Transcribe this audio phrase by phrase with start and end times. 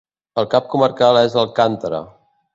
[0.43, 2.03] El cap comarcal és Alcántara.